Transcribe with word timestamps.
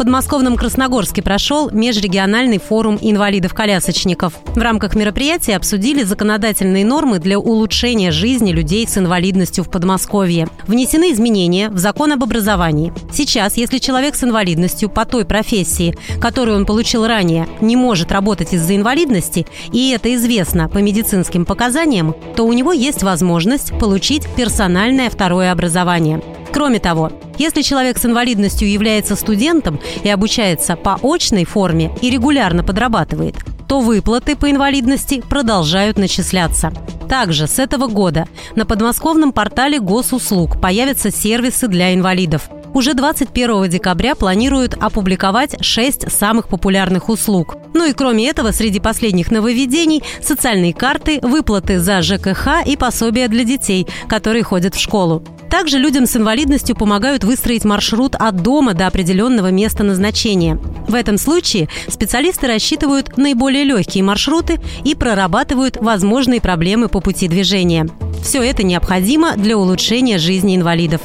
подмосковном 0.00 0.56
Красногорске 0.56 1.20
прошел 1.20 1.68
межрегиональный 1.70 2.56
форум 2.56 2.98
инвалидов-колясочников. 3.02 4.32
В 4.46 4.56
рамках 4.56 4.94
мероприятия 4.94 5.54
обсудили 5.56 6.04
законодательные 6.04 6.86
нормы 6.86 7.18
для 7.18 7.38
улучшения 7.38 8.10
жизни 8.10 8.50
людей 8.50 8.88
с 8.88 8.96
инвалидностью 8.96 9.62
в 9.62 9.70
Подмосковье. 9.70 10.48
Внесены 10.66 11.12
изменения 11.12 11.68
в 11.68 11.76
закон 11.76 12.12
об 12.12 12.22
образовании. 12.22 12.94
Сейчас, 13.12 13.58
если 13.58 13.76
человек 13.76 14.14
с 14.14 14.24
инвалидностью 14.24 14.88
по 14.88 15.04
той 15.04 15.26
профессии, 15.26 15.94
которую 16.18 16.56
он 16.56 16.64
получил 16.64 17.06
ранее, 17.06 17.46
не 17.60 17.76
может 17.76 18.10
работать 18.10 18.54
из-за 18.54 18.76
инвалидности, 18.76 19.46
и 19.70 19.90
это 19.90 20.14
известно 20.14 20.70
по 20.70 20.78
медицинским 20.78 21.44
показаниям, 21.44 22.16
то 22.36 22.46
у 22.46 22.54
него 22.54 22.72
есть 22.72 23.02
возможность 23.02 23.78
получить 23.78 24.26
персональное 24.34 25.10
второе 25.10 25.52
образование. 25.52 26.22
Кроме 26.52 26.78
того, 26.78 27.10
если 27.38 27.62
человек 27.62 27.98
с 27.98 28.06
инвалидностью 28.06 28.68
является 28.70 29.16
студентом 29.16 29.80
и 30.02 30.08
обучается 30.08 30.76
по 30.76 30.98
очной 31.02 31.44
форме 31.44 31.90
и 32.02 32.10
регулярно 32.10 32.64
подрабатывает, 32.64 33.36
то 33.68 33.80
выплаты 33.80 34.36
по 34.36 34.50
инвалидности 34.50 35.22
продолжают 35.28 35.96
начисляться. 35.96 36.72
Также 37.08 37.46
с 37.46 37.58
этого 37.58 37.86
года 37.86 38.26
на 38.56 38.66
подмосковном 38.66 39.32
портале 39.32 39.80
госуслуг 39.80 40.60
появятся 40.60 41.10
сервисы 41.10 41.68
для 41.68 41.94
инвалидов– 41.94 42.48
уже 42.72 42.94
21 42.94 43.68
декабря 43.68 44.14
планируют 44.14 44.74
опубликовать 44.74 45.64
6 45.64 46.10
самых 46.10 46.48
популярных 46.48 47.08
услуг. 47.08 47.56
Ну 47.74 47.84
и 47.84 47.92
кроме 47.92 48.28
этого, 48.28 48.52
среди 48.52 48.78
последних 48.78 49.30
нововведений– 49.30 50.02
социальные 50.22 50.72
карты, 50.72 51.18
выплаты 51.20 51.80
за 51.80 52.00
ЖКХ 52.00 52.64
и 52.66 52.76
пособия 52.76 53.28
для 53.28 53.44
детей, 53.44 53.88
которые 54.08 54.44
ходят 54.44 54.76
в 54.76 54.80
школу. 54.80 55.24
Также 55.50 55.78
людям 55.78 56.06
с 56.06 56.16
инвалидностью 56.16 56.76
помогают 56.76 57.24
выстроить 57.24 57.64
маршрут 57.64 58.14
от 58.14 58.36
дома 58.36 58.72
до 58.72 58.86
определенного 58.86 59.50
места 59.50 59.82
назначения. 59.82 60.58
В 60.86 60.94
этом 60.94 61.18
случае 61.18 61.68
специалисты 61.88 62.46
рассчитывают 62.46 63.16
наиболее 63.16 63.64
легкие 63.64 64.04
маршруты 64.04 64.60
и 64.84 64.94
прорабатывают 64.94 65.76
возможные 65.76 66.40
проблемы 66.40 66.88
по 66.88 67.00
пути 67.00 67.26
движения. 67.26 67.88
Все 68.22 68.42
это 68.42 68.62
необходимо 68.62 69.32
для 69.36 69.56
улучшения 69.56 70.18
жизни 70.18 70.54
инвалидов. 70.54 71.00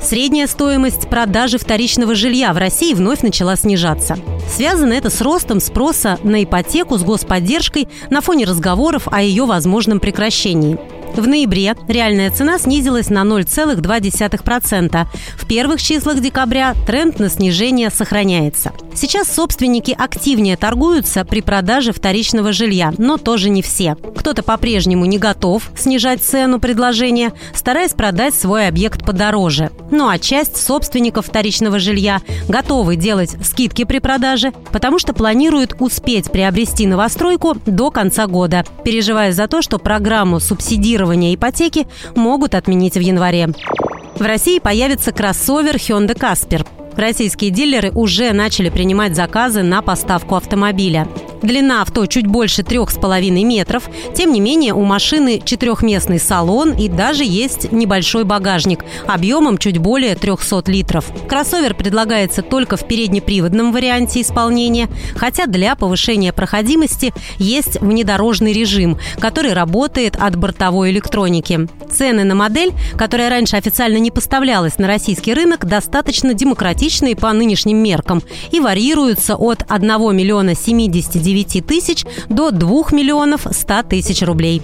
Средняя 0.00 0.46
стоимость 0.46 1.08
продажи 1.08 1.58
вторичного 1.58 2.14
жилья 2.14 2.52
в 2.52 2.58
России 2.58 2.94
вновь 2.94 3.22
начала 3.22 3.56
снижаться. 3.56 4.16
Связано 4.48 4.92
это 4.92 5.10
с 5.10 5.20
ростом 5.20 5.60
спроса 5.60 6.18
на 6.22 6.44
ипотеку 6.44 6.96
с 6.96 7.02
господдержкой 7.02 7.88
на 8.08 8.20
фоне 8.20 8.44
разговоров 8.44 9.08
о 9.10 9.20
ее 9.20 9.44
возможном 9.46 9.98
прекращении. 9.98 10.78
В 11.16 11.26
ноябре 11.26 11.74
реальная 11.88 12.30
цена 12.30 12.58
снизилась 12.58 13.08
на 13.08 13.22
0,2%. 13.22 15.06
В 15.38 15.46
первых 15.46 15.80
числах 15.80 16.20
декабря 16.20 16.74
тренд 16.86 17.18
на 17.18 17.30
снижение 17.30 17.88
сохраняется. 17.88 18.72
Сейчас 18.94 19.32
собственники 19.32 19.94
активнее 19.96 20.56
торгуются 20.56 21.24
при 21.24 21.40
продаже 21.40 21.92
вторичного 21.92 22.52
жилья, 22.52 22.92
но 22.98 23.16
тоже 23.16 23.48
не 23.48 23.62
все. 23.62 23.96
Кто-то 24.16 24.42
по-прежнему 24.42 25.06
не 25.06 25.18
готов 25.18 25.70
снижать 25.76 26.22
цену 26.22 26.60
предложения, 26.60 27.32
стараясь 27.54 27.92
продать 27.92 28.34
свой 28.34 28.68
объект 28.68 29.04
подороже. 29.04 29.70
Ну 29.90 30.08
а 30.08 30.18
часть 30.18 30.56
собственников 30.56 31.26
вторичного 31.26 31.78
жилья 31.78 32.20
готовы 32.48 32.96
делать 32.96 33.36
скидки 33.42 33.84
при 33.84 34.00
продаже, 34.00 34.52
потому 34.72 34.98
что 34.98 35.14
планируют 35.14 35.76
успеть 35.78 36.30
приобрести 36.30 36.86
новостройку 36.86 37.56
до 37.66 37.90
конца 37.90 38.26
года, 38.26 38.64
переживая 38.84 39.32
за 39.32 39.46
то, 39.46 39.62
что 39.62 39.78
программу 39.78 40.40
субсидирования 40.40 41.05
ипотеки 41.34 41.86
могут 42.14 42.54
отменить 42.54 42.94
в 42.94 43.00
январе. 43.00 43.48
В 44.16 44.22
России 44.22 44.58
появится 44.58 45.12
кроссовер 45.12 45.76
Hyundai 45.76 46.16
Casper. 46.16 46.66
Российские 46.96 47.50
дилеры 47.50 47.90
уже 47.90 48.32
начали 48.32 48.70
принимать 48.70 49.14
заказы 49.14 49.62
на 49.62 49.82
поставку 49.82 50.36
автомобиля. 50.36 51.06
Длина 51.42 51.82
авто 51.82 52.06
чуть 52.06 52.26
больше 52.26 52.62
трех 52.62 52.90
с 52.90 52.94
половиной 52.94 53.44
метров. 53.44 53.88
Тем 54.14 54.32
не 54.32 54.40
менее, 54.40 54.74
у 54.74 54.82
машины 54.82 55.40
четырехместный 55.44 56.18
салон 56.18 56.72
и 56.72 56.88
даже 56.88 57.24
есть 57.24 57.72
небольшой 57.72 58.24
багажник 58.24 58.84
объемом 59.06 59.58
чуть 59.58 59.78
более 59.78 60.14
300 60.14 60.64
литров. 60.66 61.06
Кроссовер 61.28 61.74
предлагается 61.74 62.42
только 62.42 62.76
в 62.76 62.86
переднеприводном 62.86 63.72
варианте 63.72 64.20
исполнения, 64.22 64.88
хотя 65.14 65.46
для 65.46 65.76
повышения 65.76 66.32
проходимости 66.32 67.12
есть 67.38 67.80
внедорожный 67.80 68.52
режим, 68.52 68.98
который 69.18 69.52
работает 69.52 70.16
от 70.18 70.36
бортовой 70.36 70.90
электроники. 70.90 71.68
Цены 71.90 72.24
на 72.24 72.34
модель, 72.34 72.72
которая 72.96 73.30
раньше 73.30 73.56
официально 73.56 73.98
не 73.98 74.10
поставлялась 74.10 74.78
на 74.78 74.86
российский 74.86 75.34
рынок, 75.34 75.66
достаточно 75.66 76.34
демократичные 76.34 77.16
по 77.16 77.32
нынешним 77.32 77.78
меркам 77.78 78.22
и 78.50 78.60
варьируются 78.60 79.36
от 79.36 79.64
1 79.68 80.16
миллиона 80.16 80.54
79 80.54 81.25
9 81.26 81.66
тысяч 81.66 82.04
до 82.28 82.52
2 82.52 82.92
миллионов 82.92 83.48
100 83.50 83.82
тысяч 83.84 84.22
рублей. 84.22 84.62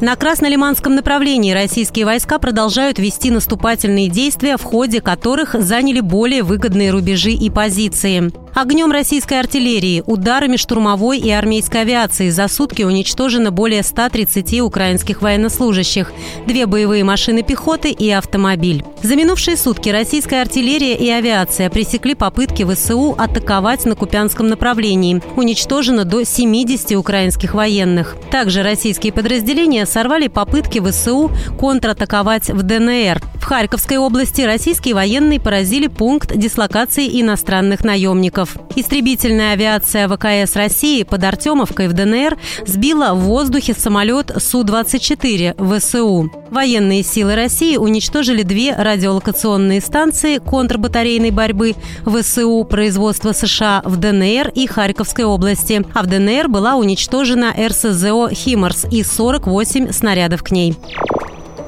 На 0.00 0.14
Краснолиманском 0.14 0.94
направлении 0.94 1.52
российские 1.52 2.04
войска 2.04 2.38
продолжают 2.38 2.98
вести 2.98 3.30
наступательные 3.30 4.08
действия, 4.08 4.56
в 4.58 4.62
ходе 4.62 5.00
которых 5.00 5.54
заняли 5.58 6.00
более 6.00 6.42
выгодные 6.42 6.90
рубежи 6.90 7.32
и 7.32 7.48
позиции. 7.50 8.30
Огнем 8.54 8.90
российской 8.90 9.38
артиллерии, 9.38 10.02
ударами 10.06 10.56
штурмовой 10.56 11.18
и 11.18 11.30
армейской 11.30 11.82
авиации 11.82 12.30
за 12.30 12.48
сутки 12.48 12.82
уничтожено 12.82 13.50
более 13.50 13.82
130 13.82 14.60
украинских 14.60 15.22
военнослужащих, 15.22 16.12
две 16.46 16.66
боевые 16.66 17.04
машины 17.04 17.42
пехоты 17.42 17.90
и 17.90 18.10
автомобиль. 18.10 18.84
За 19.02 19.14
минувшие 19.16 19.56
сутки 19.56 19.88
российская 19.88 20.42
артиллерия 20.42 20.96
и 20.96 21.08
авиация 21.08 21.70
пресекли 21.70 22.14
попытки 22.14 22.64
ВСУ 22.64 23.14
атаковать 23.16 23.84
на 23.84 23.94
Купянском 23.94 24.48
направлении. 24.48 25.22
Уничтожено 25.36 26.04
до 26.04 26.24
70 26.24 26.92
украинских 26.96 27.54
военных. 27.54 28.16
Также 28.30 28.62
российские 28.62 29.12
подразделения 29.12 29.86
сорвали 29.86 30.26
попытки 30.26 30.80
ВСУ 30.80 31.30
контратаковать 31.58 32.50
в 32.50 32.62
ДНР. 32.62 33.20
В 33.34 33.44
Харьковской 33.44 33.96
области 33.96 34.42
российские 34.42 34.94
военные 34.94 35.40
поразили 35.40 35.86
пункт 35.86 36.36
дислокации 36.36 37.20
иностранных 37.20 37.84
наемников. 37.84 38.39
Истребительная 38.76 39.52
авиация 39.52 40.08
ВКС 40.08 40.56
России 40.56 41.02
под 41.02 41.24
Артемовкой 41.24 41.88
в 41.88 41.92
ДНР 41.92 42.38
сбила 42.66 43.14
в 43.14 43.20
воздухе 43.20 43.74
самолет 43.74 44.32
Су-24 44.36 45.78
ВСУ. 45.78 46.30
Военные 46.50 47.02
силы 47.02 47.34
России 47.36 47.76
уничтожили 47.76 48.42
две 48.42 48.74
радиолокационные 48.74 49.80
станции 49.80 50.38
контрбатарейной 50.38 51.30
борьбы 51.30 51.74
ВСУ 52.04 52.64
производства 52.64 53.32
США 53.32 53.82
в 53.84 53.96
ДНР 53.96 54.50
и 54.54 54.66
Харьковской 54.66 55.24
области, 55.24 55.84
а 55.94 56.02
в 56.02 56.06
ДНР 56.06 56.48
была 56.48 56.76
уничтожена 56.76 57.54
РСЗО 57.56 58.30
«Химарс» 58.32 58.86
и 58.90 59.02
48 59.02 59.92
снарядов 59.92 60.42
к 60.42 60.50
ней. 60.50 60.76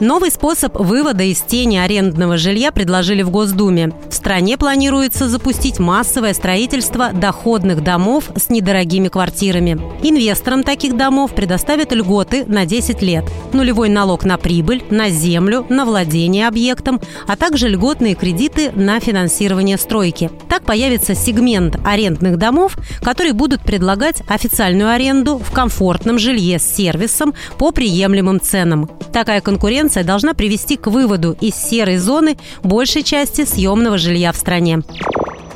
Новый 0.03 0.33
способ 0.33 0.77
вывода 0.81 1.23
из 1.23 1.41
тени 1.43 1.77
арендного 1.77 2.37
жилья 2.37 2.73
предложили 2.73 3.23
в 3.23 3.31
Госдуме. 3.31 3.93
В 4.11 4.13
стране 4.13 4.59
планируется 4.59 5.29
запустить 5.29 5.79
массовое 5.79 6.35
строительство 6.35 7.13
доходных 7.13 7.85
домов 7.85 8.25
с 8.35 8.51
недорогими 8.51 9.07
квартирами. 9.07 9.81
Инвесторам 10.03 10.65
таких 10.65 10.97
домов 10.97 11.37
предоставят 11.37 11.93
льготы 11.93 12.45
на 12.47 12.67
10 12.67 13.01
лет. 13.01 13.31
Нулевой 13.53 13.91
налог 13.91 14.25
на 14.25 14.39
прибыль, 14.39 14.83
на 14.91 15.09
землю, 15.09 15.65
на 15.69 15.85
владение 15.85 16.49
объектом, 16.49 17.01
а 17.29 17.37
также 17.37 17.69
льготные 17.69 18.17
кредиты 18.17 18.73
на 18.73 18.99
финансирование 18.99 19.79
стройки. 19.79 20.33
Так 20.49 20.65
появится 20.65 21.15
сегмент 21.15 21.79
арендных 21.85 22.39
домов, 22.39 22.77
которые 23.05 23.35
будут 23.35 23.63
предлагать 23.63 24.25
официальную 24.27 24.91
аренду 24.91 25.39
в 25.39 25.53
комфортном 25.53 26.19
жилье 26.19 26.59
с 26.59 26.65
сервисом 26.65 27.35
по 27.57 27.71
приемлемым 27.71 28.41
ценам. 28.41 28.91
Такая 29.13 29.41
конкуренция 29.43 29.92
конкуренция 29.93 30.05
должна 30.05 30.35
привести 30.35 30.77
к 30.77 30.87
выводу 30.87 31.37
из 31.41 31.55
серой 31.55 31.99
зоны 31.99 32.37
большей 32.63 33.03
части 33.03 33.45
съемного 33.45 33.99
жилья 33.99 34.33
в 34.33 34.37
стране. 34.37 34.81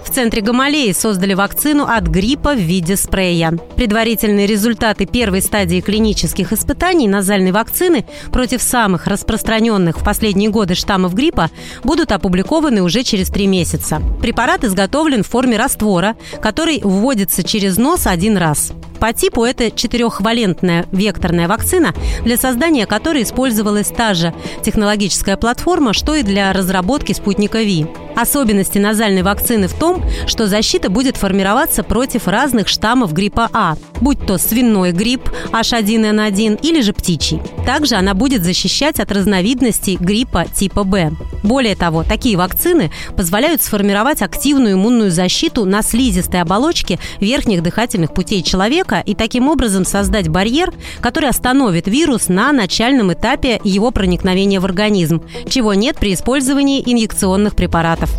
В 0.05 0.11
центре 0.11 0.41
Гамалеи 0.41 0.93
создали 0.93 1.35
вакцину 1.35 1.85
от 1.85 2.07
гриппа 2.07 2.55
в 2.55 2.59
виде 2.59 2.97
спрея. 2.97 3.53
Предварительные 3.77 4.47
результаты 4.47 5.05
первой 5.05 5.43
стадии 5.43 5.81
клинических 5.81 6.53
испытаний 6.53 7.09
назальной 7.09 7.53
вакцины 7.53 8.07
против 8.33 8.63
самых 8.63 9.07
распространенных 9.07 9.99
в 9.99 10.05
последние 10.05 10.51
годы 10.51 10.75
штаммов 10.75 11.15
гриппа 11.15 11.51
будут 11.83 12.13
опубликованы 12.13 12.83
уже 12.83 13.03
через 13.03 13.29
три 13.29 13.47
месяца. 13.47 14.01
Препарат 14.23 14.65
изготовлен 14.65 15.23
в 15.23 15.29
форме 15.29 15.57
раствора, 15.57 16.15
который 16.41 16.81
вводится 16.83 17.43
через 17.43 17.77
нос 17.77 18.07
один 18.07 18.37
раз. 18.37 18.73
По 18.99 19.13
типу 19.13 19.45
это 19.45 19.71
четырехвалентная 19.71 20.87
векторная 20.93 21.49
вакцина, 21.49 21.95
для 22.23 22.37
создания 22.37 22.87
которой 22.87 23.23
использовалась 23.23 23.89
та 23.89 24.15
же 24.15 24.35
технологическая 24.63 25.37
платформа, 25.37 25.93
что 25.93 26.15
и 26.15 26.23
для 26.23 26.53
разработки 26.53 27.13
спутника 27.13 27.63
Ви. 27.63 27.87
Особенности 28.17 28.79
назальной 28.79 29.23
вакцины 29.23 29.69
в 29.69 29.75
том, 29.75 30.03
что 30.27 30.47
защита 30.47 30.89
будет 30.89 31.19
формироваться 31.19 31.83
против 31.83 32.29
разных 32.29 32.67
штаммов 32.69 33.13
гриппа 33.13 33.51
А, 33.53 33.77
будь 34.01 34.27
то 34.27 34.39
свиной 34.39 34.93
грипп 34.93 35.29
H1N1 35.53 36.61
или 36.63 36.81
же 36.81 36.95
птичий. 36.95 37.43
Также 37.67 37.97
она 37.97 38.15
будет 38.15 38.43
защищать 38.43 39.01
от 39.01 39.13
разновидностей 39.13 39.97
гриппа 39.97 40.47
типа 40.47 40.85
Б. 40.85 41.13
Более 41.43 41.77
того, 41.77 42.03
такие 42.03 42.37
вакцины 42.39 42.91
позволяют 43.17 43.63
сформировать 43.63 44.23
активную 44.23 44.75
иммунную 44.75 45.11
защиту 45.11 45.65
на 45.65 45.83
слизистой 45.83 46.41
оболочке 46.41 46.99
верхних 47.21 47.63
дыхательных 47.63 48.15
путей 48.15 48.43
человека 48.43 48.86
и 48.95 49.15
таким 49.15 49.49
образом 49.49 49.85
создать 49.85 50.29
барьер, 50.29 50.73
который 51.01 51.29
остановит 51.29 51.89
вирус 51.89 52.29
на 52.29 52.53
начальном 52.53 53.13
этапе 53.13 53.61
его 53.65 53.91
проникновения 53.91 54.61
в 54.61 54.65
организм, 54.65 55.23
чего 55.49 55.75
нет 55.75 55.97
при 55.99 56.15
использовании 56.15 56.83
инъекционных 56.85 57.57
препаратов. 57.57 58.11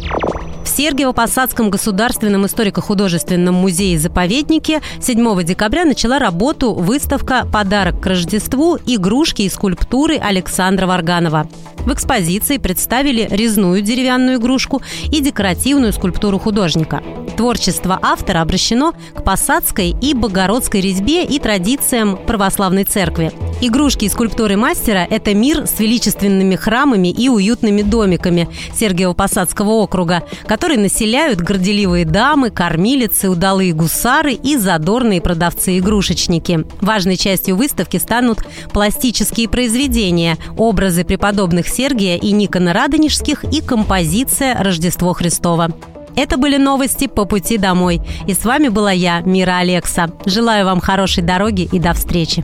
Сергиево-Посадском 0.77 1.71
государственном 1.71 2.45
историко-художественном 2.45 3.55
музее-заповеднике 3.55 4.81
7 5.01 5.43
декабря 5.43 5.85
начала 5.85 6.19
работу 6.19 6.73
выставка 6.75 7.47
«Подарок 7.51 7.99
к 7.99 8.05
Рождеству. 8.05 8.77
Игрушки 8.85 9.41
и 9.41 9.49
скульптуры 9.49 10.17
Александра 10.17 10.85
Варганова». 10.85 11.49
В 11.79 11.91
экспозиции 11.93 12.57
представили 12.57 13.27
резную 13.31 13.81
деревянную 13.81 14.37
игрушку 14.37 14.83
и 15.05 15.19
декоративную 15.19 15.93
скульптуру 15.93 16.37
художника. 16.37 17.01
Творчество 17.37 17.97
автора 17.99 18.41
обращено 18.41 18.93
к 19.15 19.23
посадской 19.23 19.95
и 19.99 20.13
богородской 20.13 20.81
резьбе 20.81 21.23
и 21.23 21.39
традициям 21.39 22.17
православной 22.17 22.83
церкви. 22.83 23.31
Игрушки 23.59 24.05
и 24.05 24.09
скульптуры 24.09 24.55
мастера– 24.55 25.07
это 25.09 25.33
мир 25.33 25.65
с 25.65 25.79
величественными 25.79 26.55
храмами 26.55 27.07
и 27.07 27.27
уютными 27.27 27.81
домиками 27.81 28.47
Сергиево-Посадского 28.79 29.69
округа, 29.69 30.21
которые 30.45 30.77
населяют 30.77 31.39
горделивые 31.39 32.05
дамы, 32.05 32.51
кормилицы, 32.51 33.29
удалые 33.29 33.73
гусары 33.73 34.33
и 34.33 34.57
задорные 34.57 35.21
продавцы-игрушечники. 35.21 36.67
Важной 36.81 37.17
частью 37.17 37.55
выставки 37.55 37.97
станут 37.97 38.45
пластические 38.71 39.49
произведения, 39.49 40.37
образы 40.55 41.03
преподобных 41.03 41.67
Сергия 41.67 42.15
и 42.15 42.31
Никона 42.33 42.73
Радонежских 42.73 43.43
и 43.43 43.61
композиция 43.61 44.61
«Рождество 44.61 45.13
Христово». 45.13 45.71
Это 46.15 46.37
были 46.37 46.57
новости 46.57 47.07
по 47.07 47.25
пути 47.25 47.57
домой. 47.57 48.01
И 48.27 48.33
с 48.33 48.43
вами 48.43 48.69
была 48.69 48.91
я, 48.91 49.21
Мира 49.21 49.57
Алекса. 49.57 50.09
Желаю 50.25 50.65
вам 50.65 50.79
хорошей 50.79 51.23
дороги 51.23 51.69
и 51.71 51.79
до 51.79 51.93
встречи. 51.93 52.43